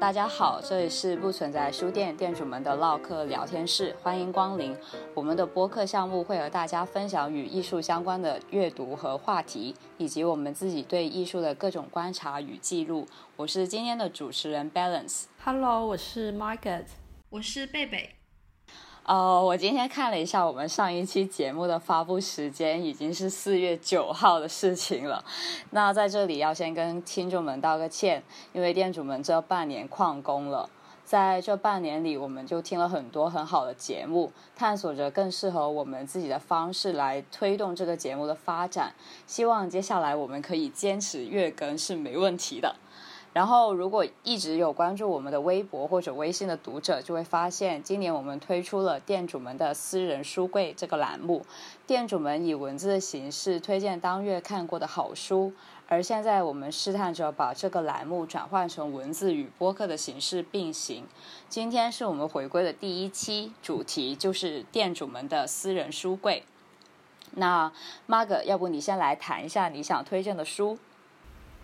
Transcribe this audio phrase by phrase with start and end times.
[0.00, 4.74] 大家好，这里是不存在书店店主们的唠嗑聊天室，欢迎光临。
[5.14, 13.06] 我们的播客项目会和大家分享与艺术相关的阅读和话题，以及我们自己对艺术的各种观察与记录。
[13.36, 15.24] 我是今天的主持人 Balance。
[15.44, 16.86] Hello，我是 Margaret，
[17.28, 18.19] 我是贝贝。
[19.10, 25.24] 呃，我今天看了一下我们上一期节目的发布时间，已经是四月九号的事情了。
[25.70, 30.70] 那在这里要先跟听众们道个歉，因为店主们这半年旷工了。
[31.04, 38.94] 在这半年里，我们就听了很多很好的节目，探索着更适合我们自己的方式来推动这个节目的发展。
[39.26, 42.76] 希望接下来我们可以坚持月更是没问题的。
[43.32, 51.46] 然后，如果一直有关注我们的微博或者微信的读者，就会发现，今年我们推出了店主们的私人书柜这个栏目。
[51.86, 55.52] 店主们以文字的形式推荐当月看过的好书，
[55.86, 61.04] 而现在我们试探着把这个栏目转换成文字与播客的形式并行。
[61.48, 66.42] 今天是我们回归的第一期，主题就是店主们的私人书柜。
[67.36, 67.70] 那
[68.08, 70.76] Mark，要不你先来谈一下你想推荐的书？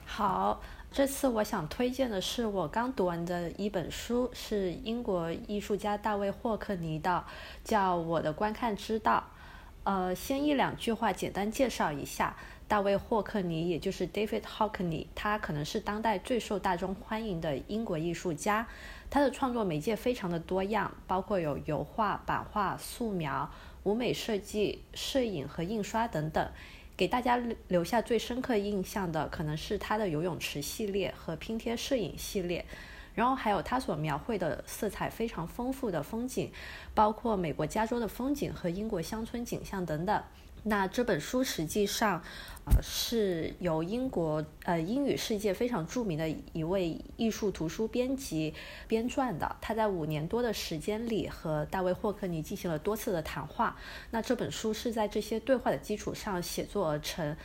[0.06, 0.60] 好。
[0.96, 7.22] 这次我想推荐的是我刚读完的一本书，是英国艺术家大卫霍克尼的，
[7.62, 9.22] 叫《我的观看之道》。
[9.84, 12.34] 呃，先一两句话简单介绍一下，
[12.66, 18.66] 大卫霍克尼，也就是 David Hockney，他可能是当代最受大众欢迎的英国艺术家。
[19.10, 23.50] 他的创作媒介非常的多样，包括有油画、版画、素描、
[23.82, 26.50] 舞美设计、摄影和印刷等等。
[26.96, 27.36] 给大家
[27.68, 32.64] 留下最深刻印象的，可能是他的游泳池系列和拼贴摄影系列，
[33.14, 36.50] 然后还有他所描绘的色彩非常丰富的风景，
[36.94, 40.22] 包括美国加州的风景和英国乡村景象等等。
[40.68, 42.20] 那这本书实际上，
[42.64, 48.52] 呃，是由英国呃英语世界非常著名的一位艺术图书编辑
[48.88, 49.54] 编撰的。
[49.60, 53.76] 他在五年多的时间里和大卫霍克尼进行了多次的谈话。
[54.10, 57.36] 那这本书是在这些对话的基础上写作而成，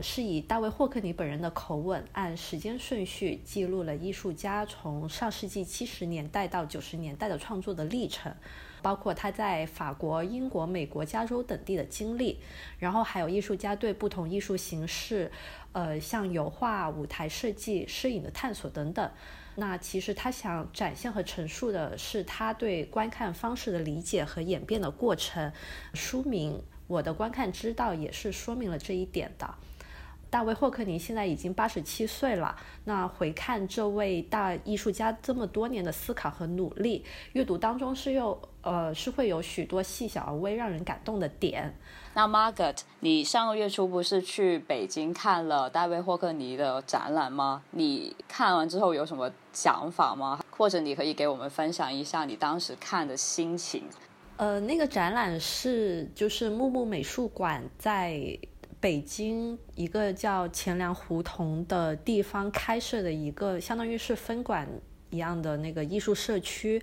[0.00, 8.34] 是以大卫霍克尼本人的口吻，按时间顺序记录了艺术家从上世纪七十年代到九十年代的创作的历程。
[8.82, 12.40] 包括他在法国、英国、美国、加州等地的经历，
[12.78, 15.30] 然后还有艺术家对不同艺术形式，
[15.72, 19.10] 呃，像油画、舞台设计、摄影的探索等等。
[19.56, 25.52] 那其实他想展现和陈述的是他对观看方式的理解和演变的过程。
[25.92, 26.52] 书名
[26.86, 29.54] 《我的观看之道》也是说明了这一点的。
[30.30, 32.56] 大卫霍克尼现在已经八十七岁了。
[32.84, 41.74] 那回看这位大艺术家这么多年的思考和努力，阅读当中是有呃是会有许多细小而微让人感动的点。
[42.14, 47.62] 那 Margaret，你上个月初不是去北京看了大卫霍克尼的展览吗？
[47.72, 50.40] 你看完之后有什么想法吗？
[50.50, 53.84] 或者你可以给我们分享一下你当时看的心情？
[54.36, 58.38] 呃，那个展览是就是木木美术馆在。
[58.80, 64.66] 北京一个叫钱粮胡同的地方开设的一个，相当于是分馆
[65.10, 66.82] 一样的那个艺术社区，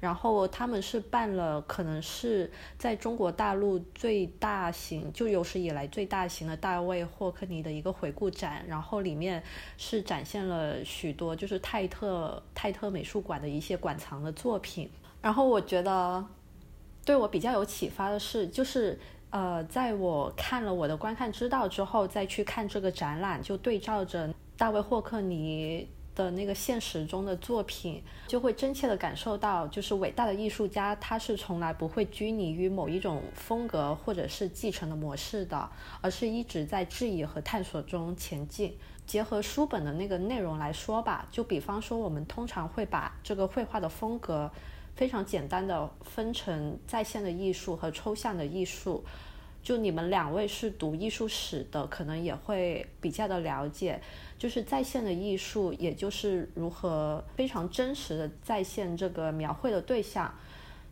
[0.00, 9.40] 然后他们是办了可能是在中国大陆最大型，就有史以来最大型的大卫霍克尼的一个回顾展，然后里面
[9.78, 14.90] 是展现了许多就是泰特泰特美术馆的一些馆藏的作品，
[15.22, 16.26] 然后我觉得
[17.04, 18.98] 对我比较有启发的是，就是。
[19.30, 35.68] 呃，在我看了我的观看之道之后，再去看这个展览，就对照着大卫霍克尼的那个现实中的作品，就会真切的感受到，就是伟大的艺术家，他是从来不会拘泥于某一种风格或者是继承的模式的，
[36.00, 38.78] 而是一直在质疑和探索中前进。
[39.06, 44.50] 结合书本的那个内容来说吧，就比方说，我们通常会把这个绘画的风格。
[44.96, 49.04] 非常简单的分成在线的艺术和抽象的艺术，
[49.62, 54.00] 就你们两位是读艺术史的，可能也会比较的了解。
[54.38, 60.34] 就是在线的艺术，也就是如何非常真实的再现这个描绘的对象。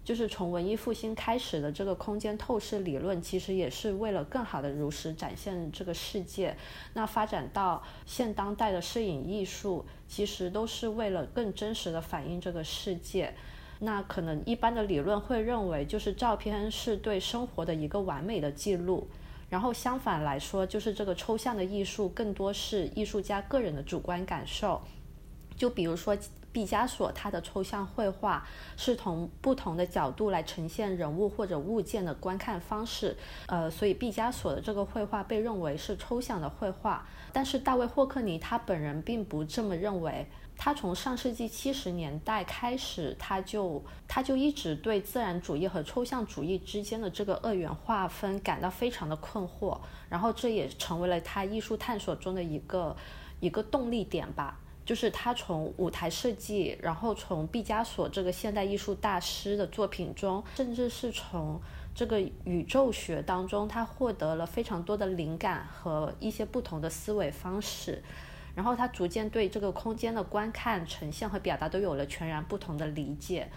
[0.04, 6.54] 就是从文艺复兴开始的这个空间透视理论，其实也是为了更好的如实展现这个世界。
[6.92, 13.32] 那发展到现当代的摄影艺术，其实都是为了更真实的反映这个世界。
[13.80, 19.08] 那可能一般的理论会认为，就是照片是对生活的一个完美的记录，
[19.50, 24.80] 然后相反来说，就是这个抽象的艺术更多是艺术家个人的主观感受。
[25.56, 26.16] 就比如说
[26.50, 33.16] 毕加索，他的抽象绘画是从不同的角度来呈现人物或者物件的观看方式，
[33.46, 37.06] 呃，所以毕加索的这个绘画被认为是抽象的绘画。
[37.32, 40.26] 但是大卫霍克尼他本人并不这么认为。
[40.64, 49.78] 他从上世纪七十年代开始，他就他就一直对自然主义和抽象主义之间的这个二元划分感到非常的困惑，
[50.08, 52.96] 然后这也成为了他艺术探索中的一个
[53.40, 54.58] 一个动力点吧。
[54.86, 61.60] 就是他从舞台设计，然后从毕加索这个现代艺术大师的作品中，甚至是从
[61.94, 68.02] 这个宇宙学当中，他获得了非常多的灵感和一些不同的思维方式。
[68.54, 73.48] 然后他逐渐对这个空间的观看、呈现和表达都有了全然不同的理解。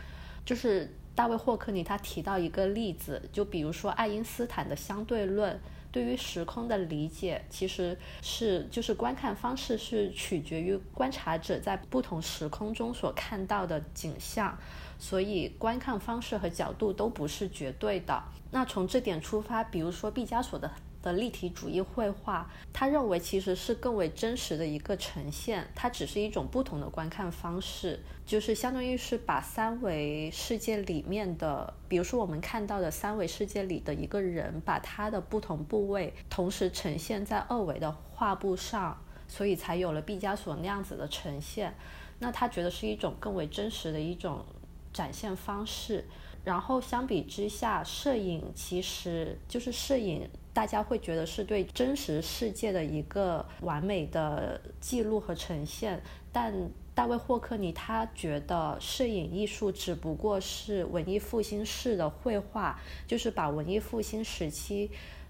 [0.45, 5.59] 就是大卫霍克尼他提到一个例子，就比如说爱因斯坦的相对论，
[5.91, 14.57] 对于时空的理解其实是就是观看方式是取决于观察者在不同时空中所看到的景象，
[14.97, 18.23] 所以观看方式和角度都不是绝对的。
[18.51, 20.71] 那从这点出发，比如说毕加索的。
[21.01, 38.97] 的立体主义绘画，他认为其实是更为真实的一个呈现，它只是一种不同的观看方式，就是相当于是把三维世界里面的，比如说我们看到的三维世界里的一个人，把他的不同部位同时呈现在二维的画布上，
[39.27, 41.73] 所以才有了毕加索那样子的呈现。
[42.19, 44.43] 那他觉得是一种更为真实的一种
[44.91, 46.05] 展现方式。
[46.43, 50.27] 然后相比之下，摄影其实就是摄影。
[50.57, 56.01] 大家会觉得是对真实世界的一个完美的记录和呈现，
[56.31, 56.51] 但
[56.95, 64.89] 大卫霍克尼他觉得摄影艺术只不过是文艺复兴式的绘画，就是把文艺复兴时期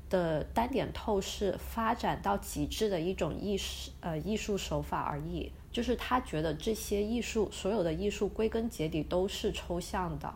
[0.10, 5.52] 的单点透视发展到极致的一种艺术呃艺术手法而已。
[5.74, 10.34] 就是他觉得这些艺术所有的艺术归根结底都是抽象的。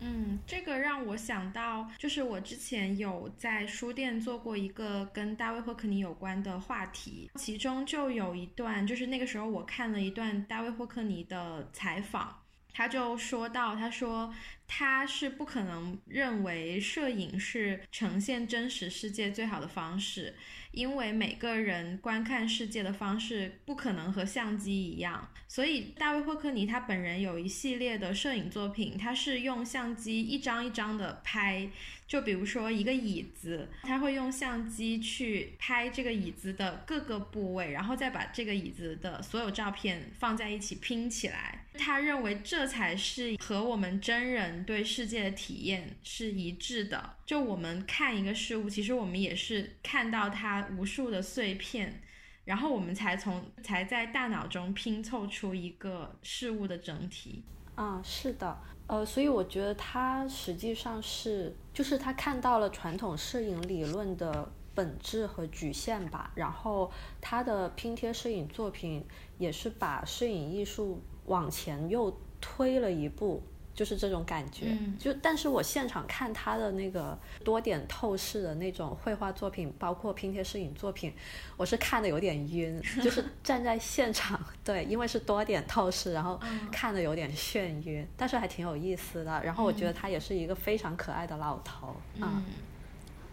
[0.00, 14.34] 嗯，这个让我想到，就是我之前有在书店做过一个跟大卫霍克尼有关的话题，其中就有一段，就是那个时候我看了一段大卫霍克尼的采访，他就说到，他说
[14.68, 20.34] 他是不可能认为摄影是呈现真实世界最好的方式。
[20.76, 31.70] 因为每个人观看世界的方式不可能和相机一样，所以大卫霍克尼他本人有一系列的摄影作品，他是用相机一张一张的拍。
[32.06, 41.66] 就比如说一个椅子，他会用相机去拍这个椅子的各个部位，然后再把这个椅子的所有照片放在一起拼起来。
[41.78, 47.16] 他认为这才是和我们真人对世界的体验是一致的。
[47.26, 52.00] 就我们看一个事物，其实我们也是看到它无数的碎片，
[52.44, 57.42] 然后我们才从才在大脑中拼凑出一个事物的整体。
[57.74, 58.56] 啊，是的。
[58.86, 66.90] 呃，所以我觉得它实际上是，就是他看到了传统摄影理论的本质和局限吧，然后
[67.20, 69.04] 他的拼贴摄影作品
[69.36, 73.42] 也是把摄影艺术往前又推了一步。
[73.76, 81.12] 就是这种感觉，就但是我现场看他的那个多点透视的那种绘画作品，包括拼贴摄影作品，
[81.58, 86.40] 我是看的有点晕， 就是站在现场，对，因为是多点透视，然后
[86.72, 89.44] 看的有点眩晕，但是还挺有意思的。
[89.44, 91.94] 然后我觉得他也是一个非常可爱的老头。
[92.14, 92.42] 嗯，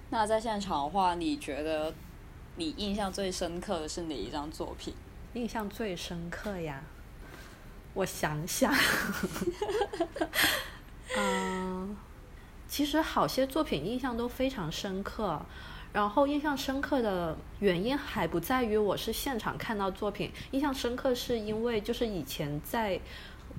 [0.09, 1.93] 那在现场的话，你觉得
[2.57, 4.93] 你印象最深刻的是哪一张作品？
[5.35, 6.83] 印象最深刻呀？
[7.93, 8.73] 我想想，
[11.15, 11.95] 嗯，
[12.67, 15.39] 其实好些作品印象都非常深刻，
[15.93, 22.99] 然后印象深刻的原因还不在于我是现场看到作品，印象深刻是因为就是以前在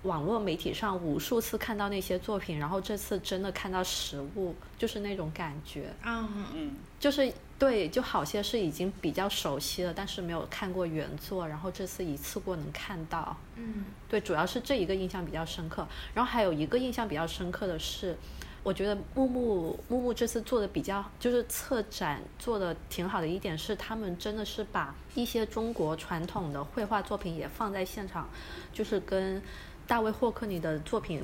[0.02, 7.32] 网络媒体上无数次看到那些作品，然后这次真的看到实物，就是那种感觉，嗯嗯，就是。
[7.56, 13.36] 对，就好些是已经比较熟悉了，但是没有看过原作，然后这次一次过能看到。
[13.54, 15.86] 嗯，对，主要是这一个印象比较深刻。
[16.12, 18.16] 然后还有一个印象比较深刻的是，
[18.64, 28.28] 我觉得木木木木这次做的比较，就是策展做的挺好的一点是，他们真的是把一些中国传统的绘画作品也放在现场，
[28.72, 29.40] 就是跟
[29.86, 31.22] 大卫霍克尼的作品。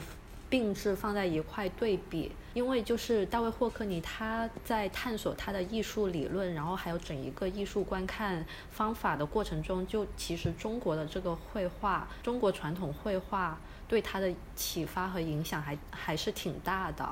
[0.51, 17.09] 并置放在一块对比，因为就是大卫霍克尼他在探索他的艺术理论，然后还有整一个艺术观看方法的过程中，就其实中国的这个绘画，中国传统绘画对他的启发和影响还还是挺大的。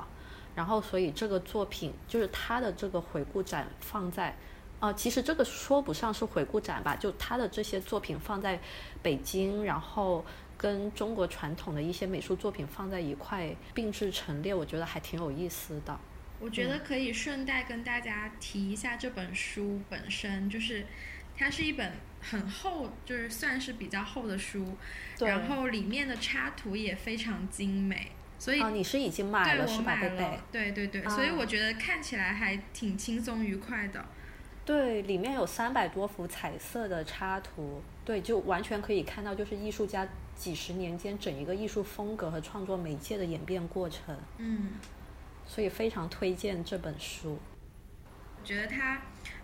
[0.53, 4.35] 然后所以这个作品就是他的这个回顾展放在，
[4.81, 8.59] 呃，其实这个说不上是回顾展吧，就他的这些作品放在
[9.01, 10.25] 北京，然后。
[10.59, 15.97] 跟中国传统的一些美术作品放在一块并置陈列，我觉得还挺有意思的。
[16.41, 20.85] 我觉得可以顺带跟大家提一下这本书本身，就是
[21.37, 24.75] 它是一本很厚，就是算是比较厚的书，
[25.19, 34.05] 然后里面的插图也非常精美，所以啊，你是已经买了是吧，贝贝？，对对对，啊所以我觉得看起来还挺轻松愉快的。
[34.65, 40.07] 对，里面有三百多幅彩色的插图，对，就完全可以看到，就是艺术家
[40.39, 44.69] 几十年间整一个艺术风格和创作媒介的演变过程，嗯，
[45.45, 47.37] 所以非常推荐这本书。
[48.39, 49.01] 我觉得他，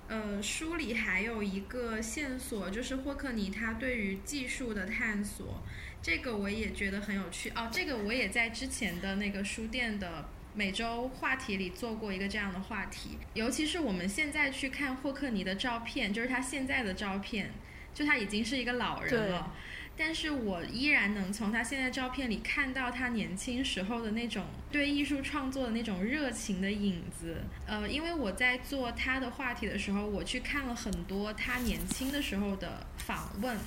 [0.08, 5.62] 呃，书里还有一个线索，就是霍克尼他对于技术的探索，
[6.02, 7.68] 这个我也觉得很有趣哦。
[7.70, 17.52] 这个我也在之前的那个书店的每周话题里做过一个这样的话题，尤其是我们现在去看霍克尼的照片，就是他现在的照片，
[17.94, 19.52] 就他已经是一个老人了。
[19.98, 27.38] 但是我依然能从他现在照片里看到他年轻时候的那种对艺术创作的那种热情的影子。
[27.66, 33.58] 呃，因为我在做他的话题的时候，我去看了很多他年轻的时候的访问，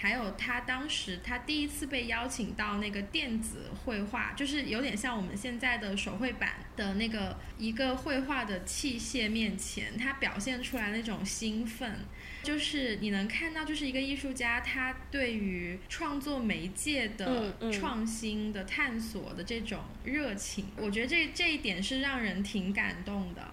[0.00, 11.96] 还有他当时他第一次被邀请到那个电子绘画，就是有点像我们现在的手绘板的那个一个绘画的器械面前，他表现出来那种兴奋。
[12.42, 23.52] 就是你能看到，就是一个艺术家，他对于创作媒介的创新的探索的这种热情，我觉得这这一点是让人挺感动的。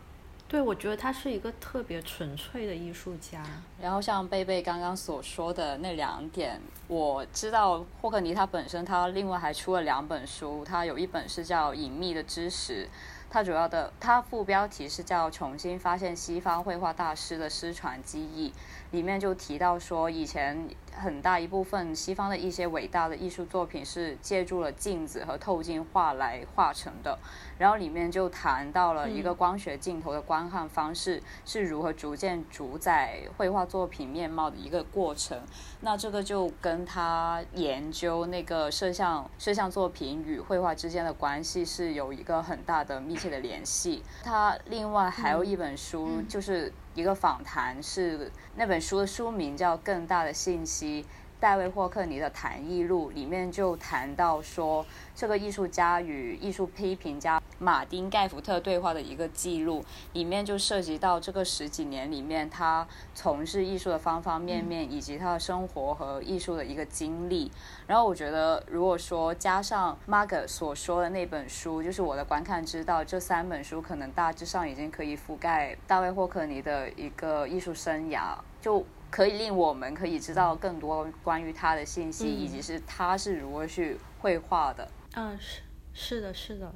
[0.49, 3.43] 对，我觉得他是一个特别纯粹的艺术家。
[3.81, 12.85] 然后像贝贝刚刚所说的那两点，我知道霍克尼他本身他另外还出了两本书，他有一本是叫《隐秘的知识》，
[13.29, 18.49] 他主要的他副标题是叫《重新发现西方绘画大师的失传记忆》，
[18.91, 27.17] 里面就提到说以前很大一部分西方的一些伟大的艺术作品是借助了镜子和透镜画来画成的。
[27.57, 35.39] 然后里面就谈到了一个光学镜头的观看方式是如何逐渐主宰绘画作品面貌的一个过程。
[35.81, 44.03] 那这个就跟他研究那个摄像摄像作品与绘画之间的关系是有一个很大的密切的联系。
[44.23, 51.03] 他另外还有一本书，嗯就是一个访谈，是那本书的书名叫《更大的信息》。
[51.39, 54.83] 戴维·霍克尼的谈艺录里面就谈到说，
[55.15, 67.51] 这个艺术家与艺术批评家马丁·盖福特对话的一个记录，里面就涉及到这个十几年里面他从事艺术的方方面面，以及他的生活和艺术的一个经历。
[67.85, 78.83] 然后我觉得，如果说加上 Margaret 所说的那本书，就是我的观看之道，这三本书可能大致上已经可以覆盖大卫·霍克尼的一个艺术生涯，就。
[79.09, 84.89] 可以令我们可以知道更多关于他的信息，嗯以及是他是如何去绘画的。
[85.15, 85.61] 嗯，是
[85.93, 86.71] 是的，是的。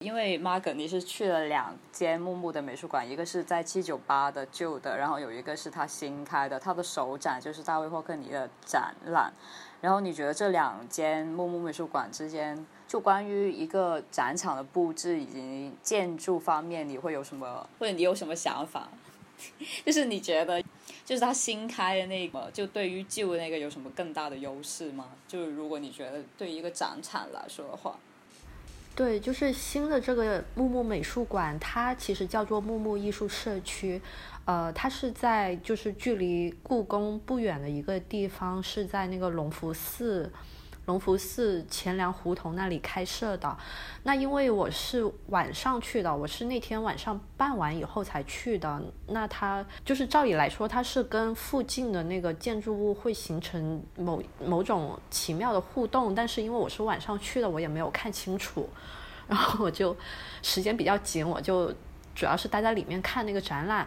[0.00, 9.30] 因为 Margaret 你是去了两间木木的美术馆，一个是在七九八的旧的，然后有一个是他新开的，他的首展就是大卫霍克尼的展览。
[9.82, 18.88] 然后你觉得这两间木木美术馆之间，就关于一个展场的布置以及建筑方面，你会有什么，或者你有什么想法？
[19.84, 20.62] 就是你觉得，
[21.10, 25.06] 就是他新开的那个，就对于旧的那个有什么更大的优势吗？
[25.26, 27.98] 就是如果你觉得对于一个展场来说的话。
[28.94, 34.00] 对，就是新的这个木木美术馆，它其实叫做木木艺术社区，
[34.44, 40.32] 呃，它是在就是距离故宫不远的一个地方，是在那个隆福寺。
[40.90, 43.56] 隆福寺前粮胡同那里开设的，
[44.02, 48.82] 那因为我是晚上去的，我是那天晚上办完以后才去的。
[49.06, 58.68] 那它就是照理来说，它是跟附近的那个建筑物会形成某某种奇妙的互动，但是因为我是晚上去的，我也没有看清楚，
[59.28, 59.96] 然后我就
[60.42, 61.72] 时间比较紧，我就
[62.16, 63.86] 主要是待在里面看那个展览。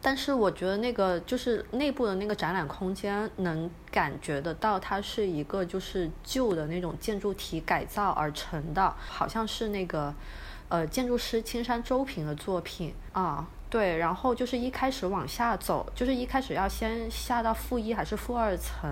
[0.00, 10.14] 但是我觉得那个就是内部的那个展览空间，能感觉得到它是一个就是旧的那种建筑体改造而成的，好像是那个
[10.68, 13.46] 呃建筑师青山周平的作品啊。
[13.70, 18.88] 对，然后就是一开始往下走，就是一开始要先下到负一还是负二层。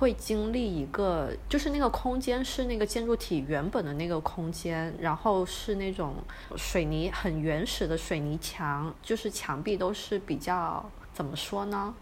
[0.00, 6.14] 会经历一个，就是那个空间是那个建筑体原本的那个空间，然后是那种
[6.56, 11.94] 水泥很原始的水泥墙，就是墙壁都是比较怎么说呢？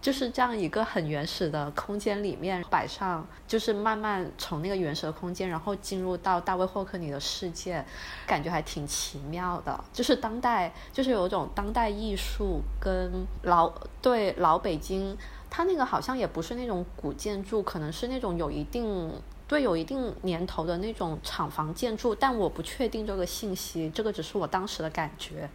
[0.00, 7.84] 就是这样一个很原始的空间里面摆上，就是慢慢从那个原始的空间，然后进入到大卫霍克尼的世界，
[8.24, 9.82] 感觉还挺奇妙的。
[9.92, 15.18] 就是当代，就是有一种当代艺术跟老对老北京。
[15.56, 19.08] 它那个好像也不是那种古建筑，可能是那种有一定
[19.46, 25.48] 对有一定年头的那种厂房建筑，但我不确定这个信息，这个只是我当时的感觉。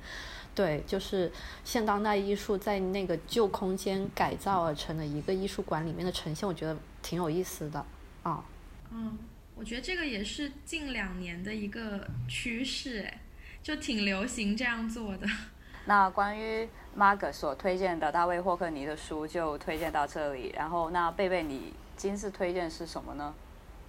[0.55, 1.29] 对，就是
[1.65, 7.85] 现当代艺术在那个旧空间改造而成的一个艺术馆里面的呈现，我觉得挺有意思的
[8.23, 8.41] 啊。
[8.91, 9.17] 嗯，
[9.53, 13.21] 我觉得这个也是近两年的一个趋势，哎，
[13.61, 15.27] 就挺流行这样做的。
[15.85, 20.53] 那关于 Mark 所推荐的大卫霍克尼的书就推荐到这里。
[20.55, 23.33] 然后，那贝贝，你今次推荐是什么呢？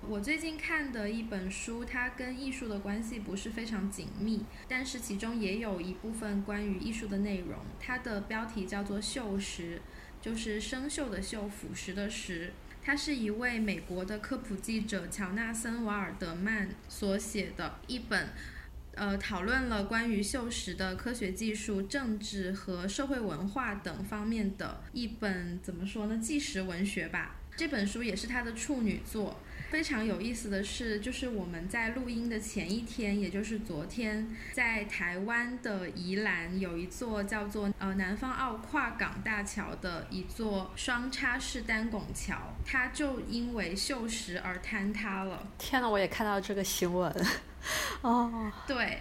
[0.09, 7.59] 我最近看的一本书，它跟艺术的关系不是非常紧密，但是其中也有一部分关于艺术的内容。
[7.79, 9.77] 它的标题叫做《锈蚀》，
[10.23, 12.49] 就是生锈的锈，腐蚀的蚀。
[12.83, 18.31] 它是一位美国的科普记者乔纳森·瓦尔德曼所写的一本。
[19.01, 26.19] 呃，讨论了关于锈蚀的科学技术、政治和社会文化等方面的一本怎么说呢？
[26.19, 27.37] 纪实文学吧。
[27.57, 29.39] 这本书也是他的处女作。
[29.71, 45.47] 非常有意思的是，就是我们在录音的前一天，也就是昨天，在台湾的宜兰有一座叫做呃南方澳跨港大桥的一座双叉式单拱桥，它就因为锈蚀而坍塌了。
[45.57, 47.11] 天呐，我也看到这个新闻。
[48.03, 49.01] 哦，对，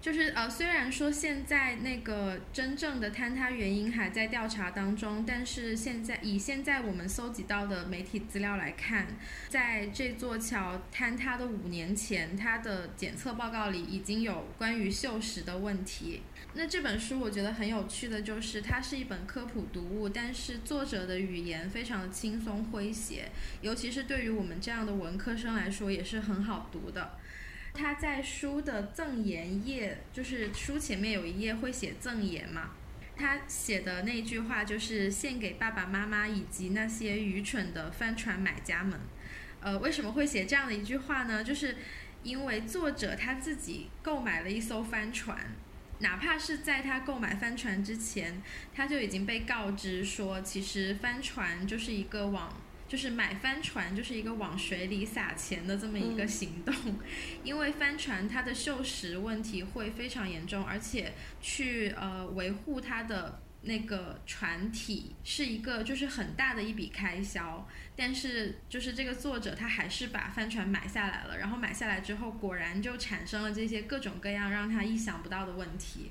[0.00, 9.06] 就是呃，虽然说现在那个真正的坍塌原因还在调查当中，但是现在以现在我们搜集到的媒体资料来看，
[9.48, 16.22] 在这座桥坍塌的五年前，它的检测报告里已经有关于锈蚀的问题。
[16.54, 23.30] 那这本书我觉得很有趣的就是，它是一本科普读物，但是作者的语言非常的轻松诙谐，
[23.60, 27.18] 尤其是对于我们这样的文科生来说，也是很好读的。
[27.80, 32.72] 他在书的赠言页，就是书前面有一页会写赠言嘛。
[33.16, 39.00] 他写的那句话就是献给爸爸妈妈以及那些愚蠢的帆船买家们。
[39.62, 41.42] 呃，为什么会写这样的一句话呢？
[41.42, 41.76] 就是
[42.22, 45.38] 因为作者他自己购买了一艘帆船，
[46.00, 48.42] 哪怕是在他购买帆船之前，
[48.74, 52.54] 他就已经被告知说，其实帆船就是一个往。
[52.90, 56.74] 就是买帆船就是一个往水里撒钱的这么一个行动，
[57.44, 67.64] 因为帆船它的锈蚀问题会非常严重，而且去呃维护它的那个船体是一个就是很大的一笔开销。
[67.94, 76.10] 但是就是这个作者他还是把帆船买下来了，然后买下来之后果然就产生了这些各种各样让他意想不到的问题。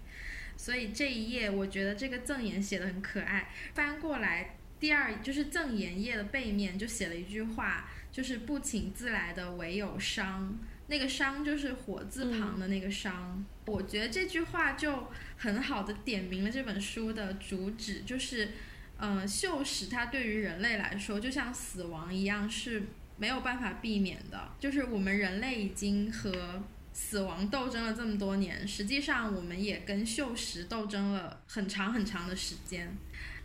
[0.55, 4.55] 所以这一页我觉得这个赠言写的很可爱，翻过来。
[4.79, 13.45] 第二就是赠言页的背面就写了一句话，就是不请自来的唯有伤，那个伤就是火字旁的那个伤。
[13.65, 18.49] 我觉得这句话就很好的点明了这本书的主旨，就是，
[18.97, 22.83] 呃，锈蚀它对于人类来说就像死亡一样是
[23.17, 26.63] 没有办法避免的，就是我们人类已经和
[26.93, 32.97] 死亡斗争了这么多年，实际上我们也跟锈蚀斗争了很长很长的时间。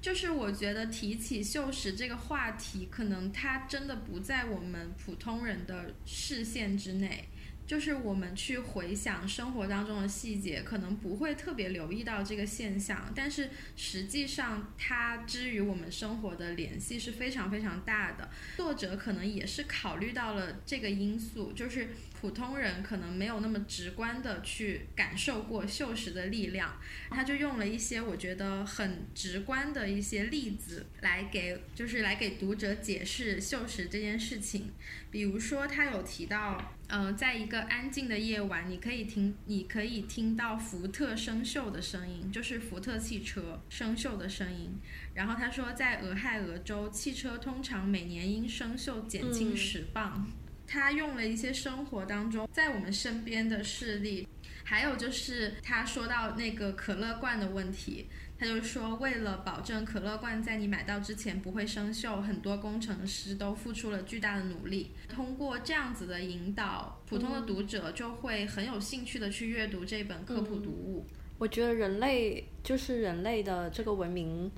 [0.04, 7.30] 就是我觉得提起锈蚀这个话题，可能它真的不在我们普通人的视线之内。
[7.66, 18.28] 就是我们去回想生活当中的细节，可能不会特别留意到这个现象，但是实际上它之于我们生活的联系是非常非常大的。
[18.58, 21.88] 作者可能也是考虑到了这个因素，就是
[22.24, 34.70] 普通人可能没有那么直观的去感受过锈蚀的力量，他就用了一些我觉得很直观的一些例子来给，就是来给读者解释锈蚀这件事情。
[35.10, 36.72] 比如说，他有提到。
[36.86, 44.78] 嗯，在一个安静的夜晚，你可以听，你可以听到福特生锈的声音，就是福特汽车生锈的声音。
[45.14, 50.30] 然后他说，在俄亥俄州，汽车通常每年因生锈减轻十磅。
[50.66, 54.26] 他用了一些生活当中在我们身边的事例，
[54.64, 58.06] 还有就是他说到那个可乐罐的问题。
[58.36, 64.90] 他就说，为了保证可乐罐在你买到之前不会生锈，很多工程师都付出了巨大的努力。
[65.08, 71.06] 通过这样子的引导，普通的读者就会很有兴趣的去阅读这本科普读物。
[71.38, 74.50] 我觉得人类就是人类的这个文明，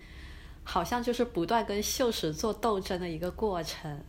[0.64, 4.02] 好像就是不断跟锈蚀做斗争的一个过程。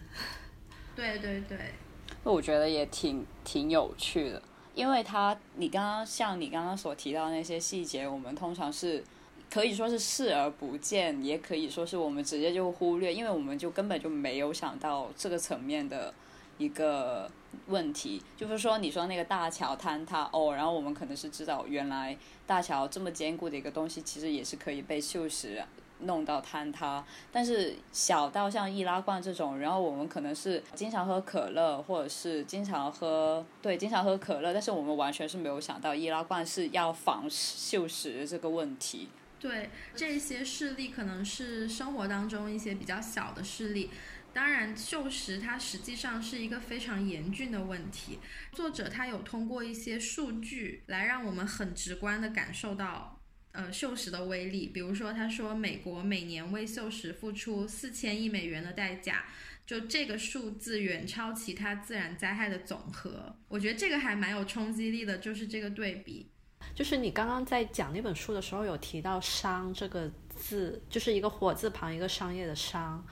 [0.95, 1.86] 对 对对，那
[2.31, 4.41] 我觉得也挺挺有趣的，
[4.75, 9.03] 因为他你刚刚像你刚刚所提到那些细节，我们通常是。
[9.49, 16.13] 可以说是视而不见，也可以说是我们直接就忽略，因为我们就根本就没有想到这个层面的
[16.57, 17.31] 一个
[17.67, 18.21] 问题。
[18.35, 25.61] 就是说，你说那个大桥坍塌哦，然后我们可能是知道，原来大桥这么坚固的一个东西，其实也是可以被锈蚀
[26.01, 27.03] 弄到坍塌。
[27.31, 39.09] 但是小到像易拉罐这种，然后我们可能是经常喝可乐，或者是经常喝对经常喝可乐，但是我们完全是没有想到易拉罐是要防锈蚀这个问题。
[39.39, 43.91] 对这些事例，可能是生活当中一些比较小的事例。
[44.33, 48.19] 当然，锈蚀它实际上是一个非常严峻的问题。
[48.51, 53.16] 作者他有通过一些数据来让我们很直观的感受到，
[53.57, 54.67] 呃，锈蚀的威力。
[54.67, 59.25] 比如说，他说美国每年为锈蚀付出四千亿美元的代价，
[59.65, 63.35] 就这个数字远超其他自然灾害的总和。
[63.47, 66.29] 我觉得这个还蛮有冲击力的，就是这个对比。
[66.75, 73.03] 就是你刚刚在讲那本书的时候有提到“商”这个字，就是一个火字旁一个商业的“商”。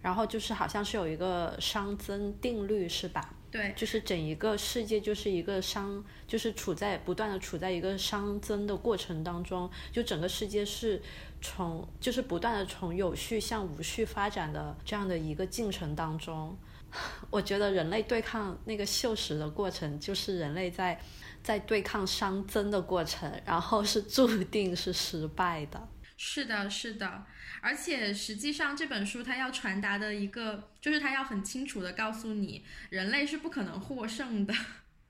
[0.00, 3.34] 然后就是好像是有一个熵增定律，是吧？
[3.50, 11.02] 对，就是整一个世界就是一个熵，就是处在不断的处在一个熵增的过程当中，就整个世界是
[11.42, 16.56] 从就是不断的从有序向无序发展的这样的一个进程当中。
[17.30, 21.00] 我觉得人类对抗那个锈蚀的过程，就是人类在
[21.42, 25.88] 在对抗熵增的过程，然后是注定是失败的。
[26.22, 27.24] 是的，是的。
[27.62, 34.54] 而且实际上这本书它要传达的一个，就是它要很清楚的告诉你，人类是不可能获胜的。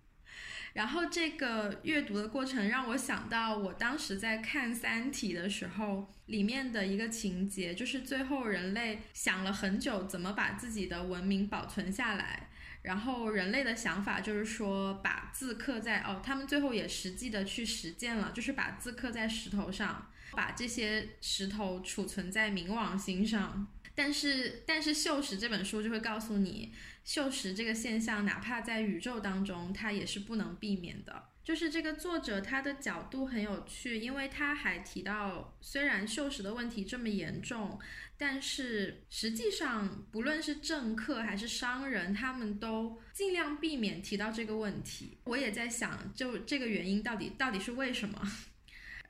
[0.75, 12.51] 然后这个阅读的过程让我想到，我当时在看《三体》的时候，里面的一个情节，就是最后人类想了很久怎么把自己的文明保存下来。
[12.83, 20.07] 然后人类的想法就是说，把字刻在哦，他们最后也实际的去实践了，就是把字刻在石头上。
[20.33, 26.73] 把这些石头储存在冥王星上，但是但是锈蚀这本书就会告诉你，
[27.07, 31.31] 锈蚀这个现象哪怕在宇宙当中，它也是不能避免的。
[31.43, 37.81] 就是这个作者他的角度很有趣，因为他还提到，虽然锈蚀的问题这么严重，
[38.17, 45.19] 但是实际上不论是政客还是商人，他们都尽量避免提到这个问题。
[45.25, 48.21] 我也在想，就这个原因到底到底是为什么？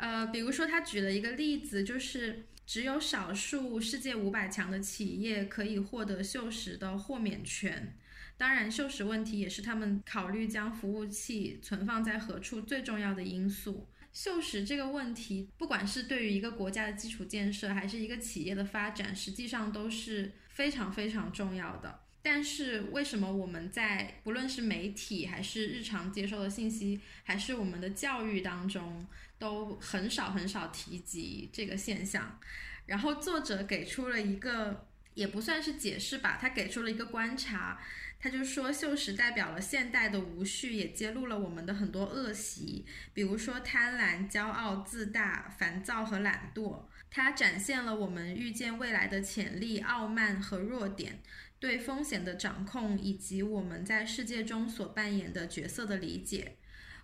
[0.00, 7.96] 呃，比如说他举了一个例子，就是只有少数世界五百强的企业可以获得锈蚀的豁免权。
[8.38, 13.86] 当然，锈蚀问题也是他们考虑将服务器存放在何处最重要的因素。
[14.14, 22.00] 锈蚀这个问题，不管是对于一个国家的基础建设，还是一个企业的发展，实际上都是非常非常重要的。
[22.22, 29.06] 但是为什么我们在不论是媒体，还是日常接受的信息，还是我们的教育当中，
[29.38, 32.38] 都很少很少提及这个现象？
[32.87, 37.80] 然后作者给出了一个，也不算是解释吧，他给出了一个观察，
[38.18, 46.83] 他就说锈蚀代表了现代的无序，也揭露了我们的很多恶习，比如说贪婪、骄傲、自大、烦躁和懒惰。
[47.12, 51.20] 它展现了我们预见未来的潜力、傲慢和弱点。
[51.60, 56.56] 对风险的掌控，以及我们在世界中所扮演的角色的理解，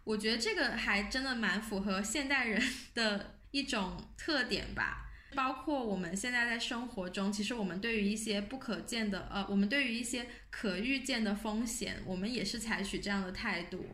[0.02, 2.60] 我觉得这个还真的蛮符合现代人
[2.94, 5.02] 的一种特点吧。
[5.34, 13.84] 包括我们现在在生活中，其实我们对于一些不可见的，呃，我们对于一些可预见的风险，我们也是采取这样的态度。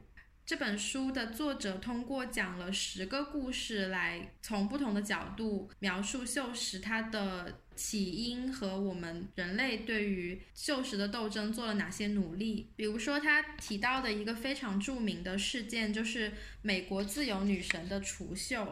[0.46, 7.62] 这本书的作者通过讲了十个故事，来从不同的角度描述锈蚀它的。
[7.75, 12.71] 起因和我们人类对于锈蚀的斗争做了哪些努力？
[12.77, 16.33] 比如说，他提到的一个非常著名的事件，就是
[16.63, 18.67] 美国自由女神的除锈。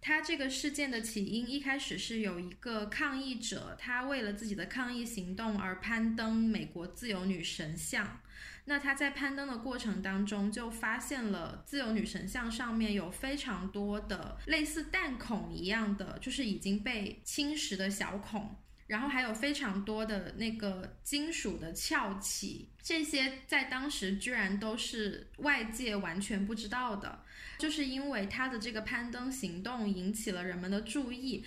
[0.00, 8.20] 他这个事件的起因一开始是有一个抗议者，他为了自己的抗议行动而攀登美国自由女神像。
[8.66, 27.22] 那他在攀登的过程当中，就发现了自由女神像上面有非常多的类似弹孔一样的，就是已经被侵蚀的小孔，然后还有非常多的那个金属的翘起，这些在当时居然都是外界完全不知道的，
[27.58, 31.44] 就是因为他的这个攀登行动引起了人们的注意。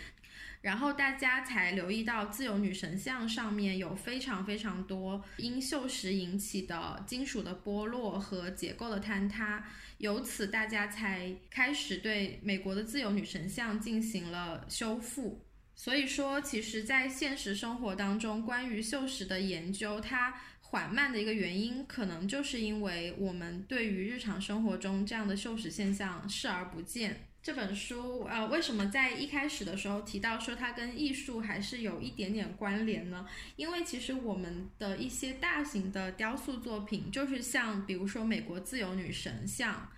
[0.62, 9.63] 然后大家才留意到自由女神像上面有非常非常多因锈蚀引起的金属的剥落和结构的坍塌，
[10.00, 15.43] 由此大家才开始对美国的自由女神像进行了修复。
[15.76, 27.28] 所以说，其实，在现实生活当中，关于锈蚀的研究，它缓慢的一个原因，可能就是因为我们对于日常生活中这样的锈蚀现象视而不见。
[27.41, 33.26] 这本书，呃，为什么在一开始的时候提到说它跟艺术还是有一点点关联呢？
[33.56, 39.89] 因为其实我们的一些大型的雕塑作品，就是像比如说美国自由女神像。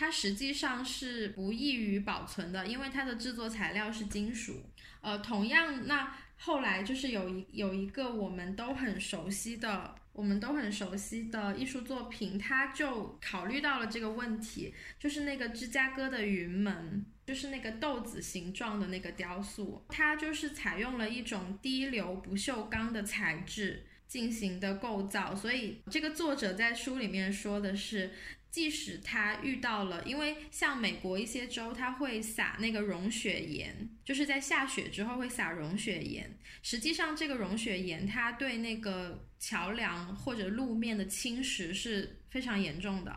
[0.00, 4.62] 它实际上是不易于保存的，因为它的制作材料是金属。
[5.00, 17.04] 呃，同样，那后来就是有一有一个我们都很熟悉的，我们都很熟悉的艺术作品，它就考虑到了这个问题，就是那个芝加哥的云门。
[17.28, 28.12] 就是那个豆子形状的那个雕塑，它就是采用了一种低流不锈钢的材质进行的构造，所以这个作者在书里面说的是，
[28.58, 36.28] 即使他遇到了，因为像美国一些州，他会撒那个融雪盐，就是在下雪之后会撒融雪盐，
[36.60, 43.16] 实际上这个融雪盐它对那个桥梁或者路面的侵蚀是非常严重的。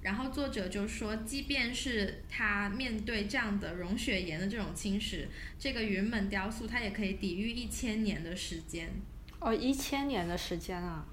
[0.00, 5.26] 然后作者就说，即便是他面对这样的融雪岩的这种侵蚀，
[5.58, 8.88] 这个云门雕塑它也可以抵御一千年的时间。
[9.40, 11.06] 哦，一千年的时间啊！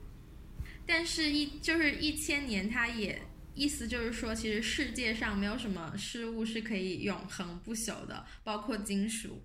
[0.85, 3.21] 但是，一就是一千年，它也
[3.53, 9.43] 意思就是说，其实世界上没有什么事物是可以永恒不朽的，包括金属。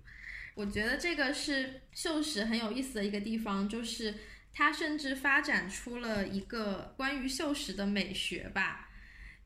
[0.53, 4.13] 我觉得这个是锈蚀很有意思的一个地方，就是
[4.53, 8.89] 它甚至发展出了一个关于锈蚀的美学吧。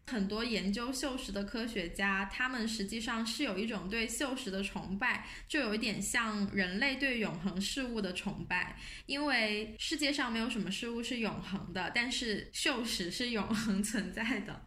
[0.08, 8.78] 很多研究锈蚀的科学家，他们实际上是有一种对锈蚀的崇拜，就有一点像人类对永恒事物的崇拜。
[9.08, 14.62] 因为世界上没有什么事物是永恒的，但是锈蚀是永恒存在的。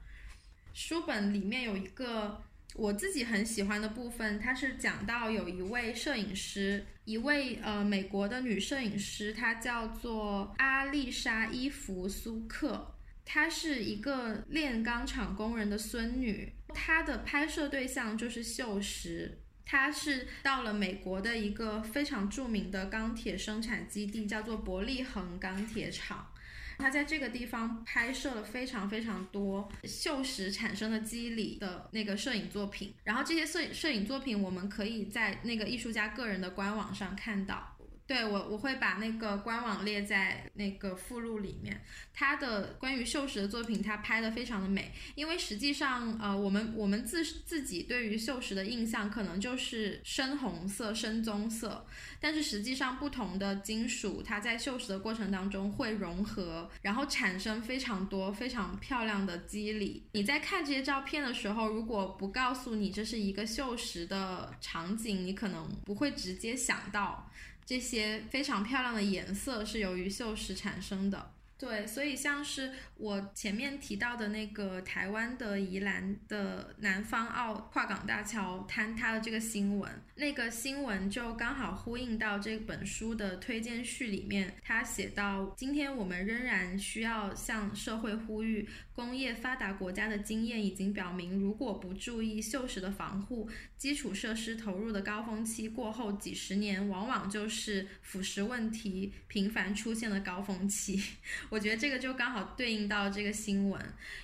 [0.75, 2.43] 书本里面有一个
[2.75, 12.98] 我自己很喜欢的部分，它是讲到有一位摄影师，一位呃美国的女摄影师，她叫做阿丽莎伊芙苏克。
[13.31, 19.33] 她是一个炼钢厂工人的孙女，她的拍摄对象就是锈蚀。
[19.67, 26.33] 她是到了美国的一个非常著名的钢铁生产基地，叫做伯利恒钢铁厂。
[26.79, 32.95] 她在这个地方拍摄了非常非常多锈蚀产生的机理的那个摄影作品。
[33.05, 37.77] 然后这些摄摄影作品，我们可以在那个艺术家个人的官网上看到。
[38.09, 41.85] 对我，我会把那个官网列在那个附录里面。
[42.15, 44.91] 他的关于锈蚀的作品，他拍的非常的美。
[45.15, 51.87] 因为实际上，呃，我们我们自自己对于锈蚀的印象可能就是深红色、深棕色，
[52.19, 60.09] 但是实际上不同的金属，它在锈蚀的过程当中会融合，然后产生非常多非常漂亮的肌理。
[60.13, 67.31] 你在看这些照片的时候，如果不告诉你这是一个锈蚀的场景，你可能不会直接想到。
[67.69, 71.35] 这些非常漂亮的颜色是由于锈蚀产生的。
[71.59, 101.03] 对，所以像是我前面提到的那个台湾的宜兰的南方澳跨港大桥坍塌的这个新闻，那个新闻就刚好呼应到这本书的推荐序里面，他写到：今天我们仍然需要向社会呼吁，工业发达国家的经验已经表明，如果不注意锈蚀的防护，基础设施投入的高峰期过后几十年，往往就是腐蚀问题频繁出现的高峰期。
[101.51, 103.81] 我觉得这个就刚好对应到这个新闻，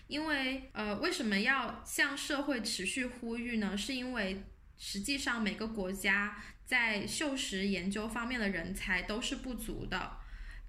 [0.08, 3.76] 因为呃，为什么要向社会持续呼吁呢？
[3.76, 4.42] 是因为
[4.76, 10.18] 实际上每个国家在锈蚀研究方面的人才都是不足的，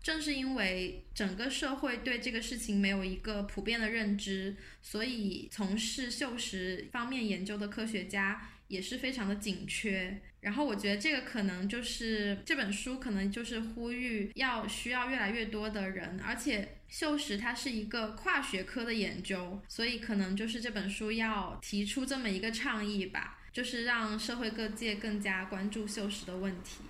[0.02, 10.22] 正是因为整个社会对这个事情没有一个普遍的认知，所以从事锈蚀方面研究的科学家也是非常的紧缺。
[10.46, 26.84] 然后我觉得这个可能就是这本书可能就是呼吁要需要越来越多的人，而且锈蚀它是一个跨学科的研究，所以可能就是这本书要提出这么一个倡议吧，就是让社会各界更加关注锈蚀的问题。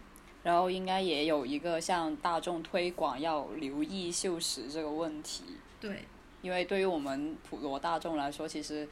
[0.43, 5.45] 然后应该也有一个向大众推广要留意锈蚀这个问题。
[5.79, 6.03] 对，
[6.41, 8.85] 因为对于我们普罗大众来说，其实。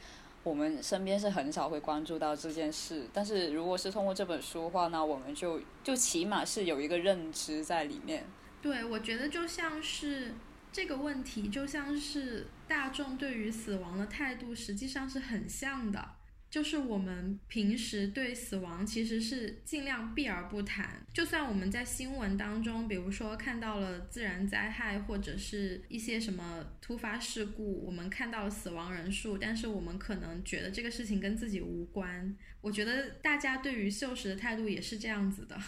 [0.44, 8.26] 我们身边是很少会关注到这件事，但是如果是通过这本书的话，那我们就就起码是有一个认知在里面。
[8.60, 10.34] 对，我觉得就像是
[10.70, 16.13] 这个问题，就像是大众对于死亡的态度，实际上是很像的。
[16.54, 32.36] 就是我们平时对死亡其实是尽量避而不谈，就算我们在新闻当中，比如说看到了自然灾害或者是一些什么突发事故，我们看到了死亡人数，但是我们可能觉得这个事情跟自己无关。
[32.60, 35.60] 我觉得大家对于锈蚀的态度也是这样子的，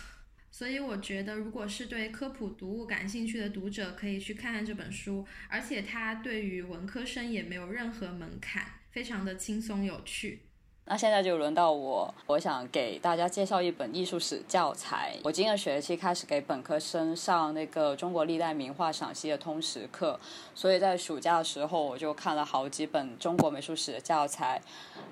[0.52, 10.42] 所以我觉得如果是对科普读物感兴趣的读者，可以去看看这本书，而且它对于文科生也没有任何门槛，非常的轻松有趣。
[10.88, 15.16] 那现在就轮到我，我想给大家介绍一本艺术史教材。
[15.24, 20.18] 我今个学期开始给本科生上那个中国历代名画赏析的通识课，
[20.54, 24.62] 所以在暑假的时候我就看了好几本中国美术史的教材，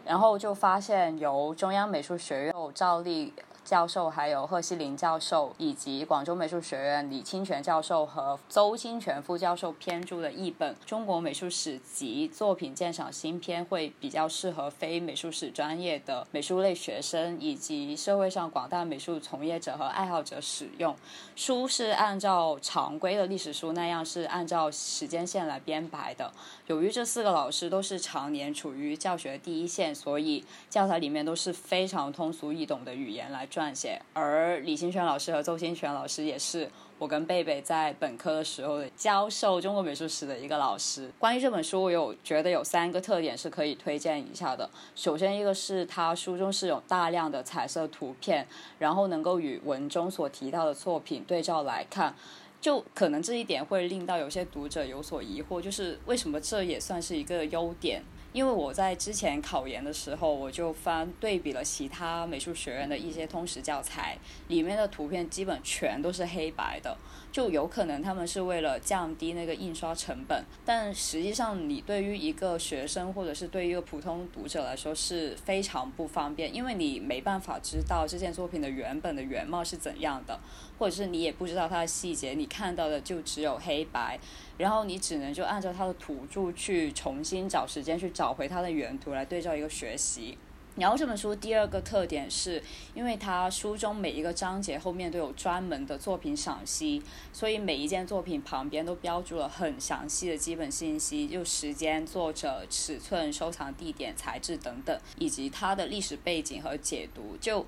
[0.04, 3.32] 然后就发现由中央美术学院赵丽。
[3.64, 20.94] 教授，还有贺西林教授，以及广州美术学院李清泉教授和邹清泉副教授编著的一本《中国美术史及作品鉴赏新篇》，会比较适合非美术史专业的美术类学生以及社会上广大美术从业者和爱好者使用。
[21.34, 26.30] 书是按照常规的历史书那样，是按照时间线来编排的。
[26.66, 33.48] 由于这四个老师都是常年处于教学第一线，所以教材里面都是非常通俗易懂的语言来。
[33.54, 41.08] 撰写，而李新泉老师和邹新泉老师也是我跟贝贝在本科的时候教授中国美术史的一个老师。
[41.20, 44.68] 关于这本书，我有觉得有三个特点是可以推荐一下的。
[44.96, 48.44] 首先，一个是他书中是有大量的彩色图片，
[48.80, 52.12] 然后能够与文中所提到的作品对照来看，
[52.60, 58.02] 就可能这一点会令到有些读者有所疑惑，就是为什么这也算是一个优点？
[58.34, 64.18] 因为我在之前考研的时候，我就翻对比了其他美术学院的一些通识教材，
[64.48, 66.98] 里面的图片基本全都是黑白的。
[67.34, 80.38] 就有可能他们是为了降低那个印刷成本，但实际上你对于一个学生或者是对于一个普通读者来说是非常不方便，因为你没办法知道这件作品的原本的原貌是怎样的，
[80.78, 84.16] 或者是你也不知道它的细节，你看到的就只有黑白，
[84.56, 90.38] 然后你只能就按照它的图注去重新找时间去找回它的原图来对照一个学习。
[90.76, 92.62] 然后这本书第二个特点是，
[92.94, 107.64] 因为它书中每一个章节后面都有专门的作品赏析，所以每一件作品旁边都标注了很详细的基本信息，就时间、作者、尺寸、收藏地点、材质等等，以及它的历史背景和解读就。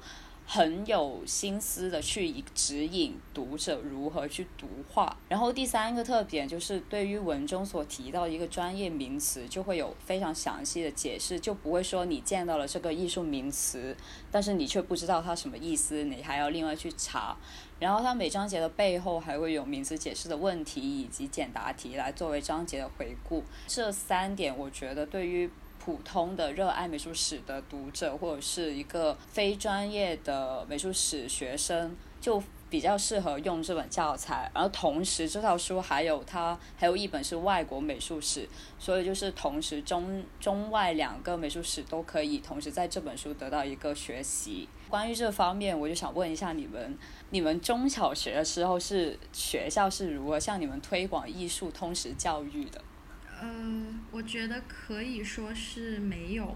[0.49, 13.97] 很有心思的去指引读者如何去读画，然后第三个特点就是对于文中所提到一个专业名词，就会有非常详细的解释，就不会说你见到了这个艺术名词，
[14.31, 17.37] 但是你却不知道它什么意思，你还要另外去查。
[17.81, 23.43] 然后它每章节的背后还会有名词解释的问题以及简答题来作为章节的回顾。
[23.67, 25.51] 这三点我觉得对于。
[25.87, 34.51] 普通的热爱美术史的读者，或者是一个非专业的美术史学生，就比较适合用这本教材。
[34.53, 38.49] 然后同时，这套书还有它还有一本是外国美术史，
[38.81, 44.69] 所以就是同时中中外两个美术史都可以同时在这本书得到一个学习。
[44.89, 46.99] 关于这方面，我就想问一下你们：
[47.31, 52.83] 你们中小学的时候是学校是如何向你们推广艺术通识教育的？
[53.43, 56.55] 嗯，我觉得可以说是没有。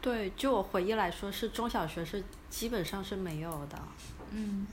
[0.00, 3.78] 对，就我回忆来说，是中小学是基本上是没有的。
[4.32, 4.66] 嗯，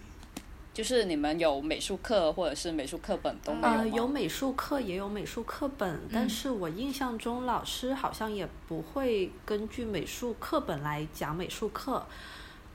[0.73, 12.05] 就是你们有美术课或者是美术课本都没有呃，有美术课也有美术课本，但是我印象中老师好像也不会根据美术课本来讲美术课。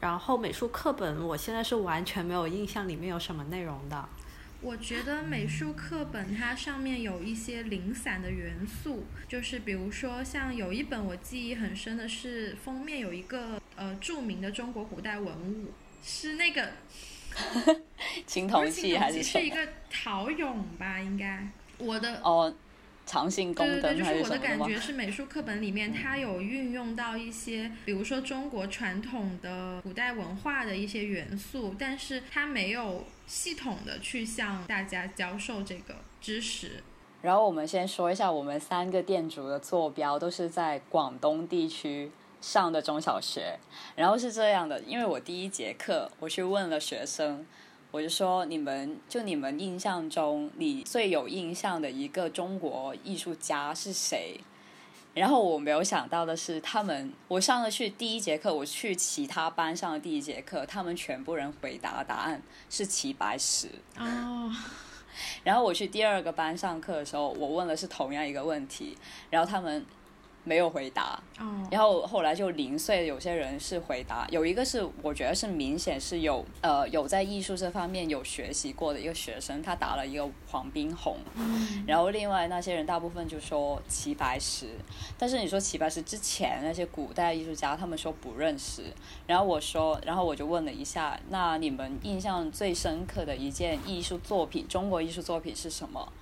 [0.01, 4.07] 然后美术课本，我现在是完全没有印象里面有什么内容的。
[4.65, 15.71] 我觉得美术课本它上面有一些零散的元素，就是比如说像有一本我记忆很深的是封面有一个呃著名的中国古代文物，
[16.03, 16.73] 是那个
[18.27, 20.99] 青铜器还是是一个陶俑吧？
[20.99, 21.47] 应该
[21.77, 22.55] 我的哦。
[23.07, 36.83] 长信宫对对对，就是我的感觉是美术课本里面它有运用到一些，比如说中国传统的古代文化的一些元素，但是它没有系统的去向大家教授这个知识。
[37.21, 43.59] 然后我们先说一下，我们三个店主的坐标都是在广东地区上的中小学。
[43.97, 47.47] 然后是这样的，因为我第一节课我去问了学生。
[47.95, 54.41] 我就说，你们就你们印象中，你最有印象的一个中国艺术家是谁？
[55.15, 63.69] 然后我没有想到的是，他们我上了去第一节课，我去其他班上的第一节课，他们全部人回答答案是齐白石。
[63.97, 64.53] 哦。
[65.45, 68.99] 然后我去第二个班上课的时候，我问的是同样一个问题，
[69.31, 69.87] 然后他们。
[70.45, 71.19] 没有回答，
[71.71, 81.17] 然后后来就零碎，有些人是回答，有一个是我觉得是明显是有呃有在艺术这方面有学习过的一个学生，他答了一个黄宾虹，
[81.87, 84.69] 然后另外那些人大部分就说齐白石，
[85.19, 88.83] 但是你说齐白石之前那些古代艺术家，他们说不认识，
[89.27, 96.13] 然后我说，然后我就问了一下，那你们印象最深刻的一件艺术作品，中国艺术作品是什么？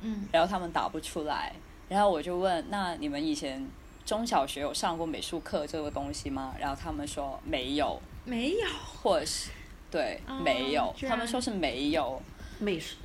[0.00, 1.54] 嗯，然后他们答不出来。
[1.88, 3.66] 然后我就问，那你们以前
[4.04, 6.54] 中小学有上过美术课这个东西吗？
[6.58, 8.66] 然后他们说没有，没有，
[9.02, 9.50] 或者是
[9.90, 12.20] 对哦没有，他们说是没有。
[12.58, 12.96] 美术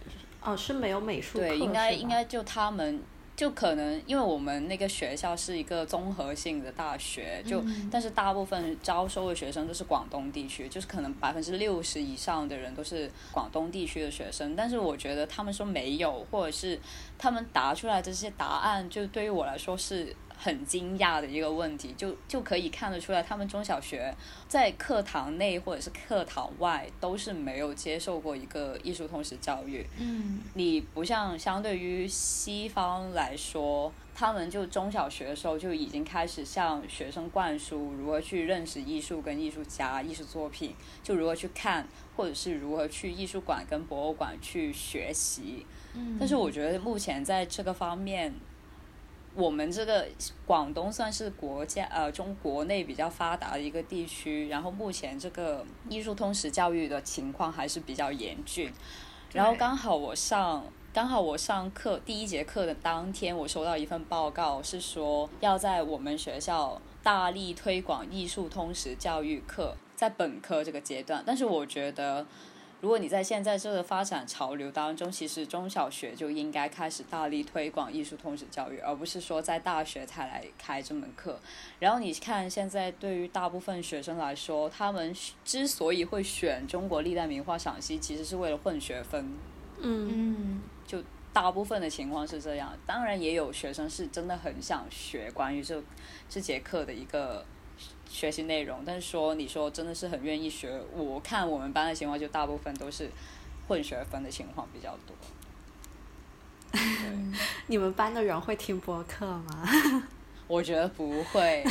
[0.42, 3.02] 哦是没有美术课对，应该应该就他们
[3.44, 14.56] 就可能，因为我们那个学校是一个综合性的大学，就、嗯但是大部分招收的学生都是广东地区，就是可能百分之六十以上的人都是广东地区的学生。
[14.56, 16.80] 但是我觉得他们说没有，或者是
[17.18, 20.16] 他们答出来的这些答案，就对于我来说是。
[20.38, 24.14] 很惊讶的一个问题，就就可以看得出来，他们中小学
[24.48, 29.86] 在课堂内或者是课堂外都是没有接受过一个艺术通识教育。
[30.00, 45.66] 嗯你不像相对于西方来说，他们就中小学的时候就已经开始向学生灌输如何去认识艺术跟艺术家、艺术作品，就如何去看，或者是如何去艺术馆跟博物馆去学习。
[45.96, 48.34] 嗯，但是我觉得目前在这个方面，
[49.36, 50.08] 我们这个
[50.46, 58.72] 广东算是国家呃中国内比较发达的一个地区，然后目前这个艺术通识教育的情况还是比较严峻。
[59.32, 60.64] 然后刚好我上
[60.94, 71.24] 刚好我上课第一节课的当天，我收到一份报告，是说要在我们学校大力推广艺术通识教育课，在本科这个阶段。
[71.26, 72.24] 但是我觉得，
[72.84, 81.40] 如果你在现在这个发展潮流当中，其实中小学就应该开始大力推广艺术通识教育，而不是说在大学才来开这门课。
[81.80, 85.16] 然后你看，现在对于大部分学生来说，他们
[85.46, 89.32] 之所以会选中国历代名画赏析，其实是为了混学分。
[89.80, 95.82] 嗯就大部分的情况是这样，当然也有学生是真的很想学关于这
[96.28, 97.46] 这节课的一个
[98.14, 103.10] 学习内容，但是说你说真的是很愿意学，我看我们班的情况就大部分都是
[103.68, 105.16] 混学分的情况比较多。
[107.66, 109.68] 你们班的人会听播客吗？
[110.46, 111.64] 我觉得不会，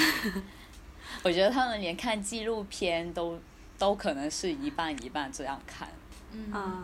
[1.23, 3.39] 我觉得他们连看纪录片都
[3.79, 5.89] 都可能是一半一半这样看。
[6.33, 6.83] 嗯啊，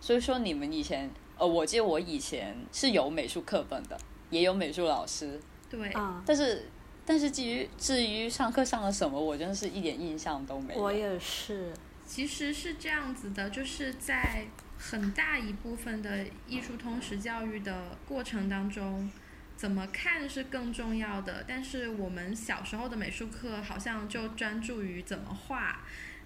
[0.00, 3.96] 所以说你们以前，呃，我记得我以前是有美术课本的，
[4.30, 5.40] 也有美术老师，
[5.70, 6.68] 对，啊，但是
[7.06, 10.82] 但是至于至于上课上了什么，我真的是一点印象都没有。
[10.82, 11.72] 我也是，
[12.04, 14.46] 其实是这样子的，就是在
[14.76, 19.08] 很大一部分的艺术通识教育的过程当中，
[19.56, 21.44] 怎么看是更重要的。
[21.46, 25.80] 但是我们小时候的美术课好像就专注于怎么画，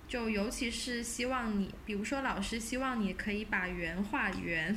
[0.09, 4.75] 就尤其是希望你，比如说老师希望你可以把圆画圆，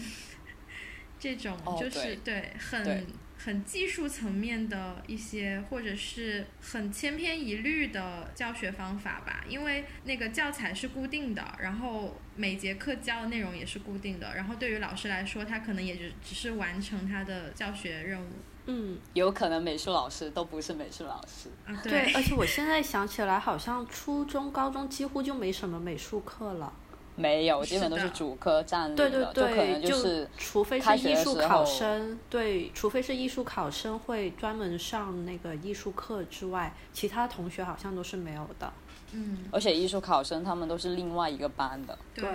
[1.17, 3.05] 这种哦就是、对很对
[3.43, 9.43] 很技术层面的一些，或者是很千篇一律的教学方法吧。
[9.49, 18.27] 因为那个教材是固定的，然后每节课教的内容也是固定的，然后对于老师来说，他可能也只只是完成他的教学任务
[18.65, 21.49] 嗯，有可能美术老师都不是美术老师。
[21.65, 21.75] 啊。
[21.83, 26.71] 对，而且我现在想起来，好像初中、高中几乎就没什么美术课了。
[27.15, 38.73] 没有，基本都是主科占领对对的，就可能对，就是除非是艺术考生，对，除非是艺术考生会专门上那个艺术课之外，其他同学好像都是没有的。
[39.11, 41.95] 嗯，而且艺术考生他们都是另外一个班的。
[42.15, 42.25] 对，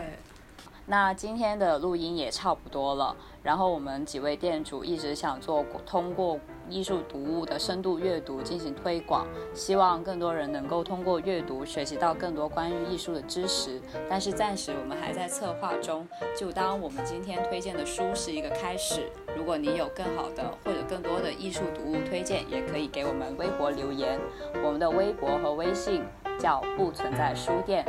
[0.90, 13.78] 那今天的录音也差不多了，然后我们几位店主一直想做通过艺术读物的深度阅读进行推广，希望更多人能够通过阅读学习到更多关于艺术的知识。
[14.08, 19.12] 但是暂时我们还在策划中，就当我们今天推荐的书是一个开始。
[19.36, 24.18] 如果你有更好的或者更多的艺术读物推荐，也可以给我们微博留言，
[24.64, 26.02] 我们的微博和微信
[26.38, 27.84] 叫不存在书店。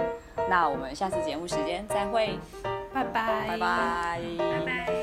[0.49, 2.37] 那我们下次节目时间再会。
[3.03, 3.57] 拜拜，
[4.37, 4.98] 拜拜，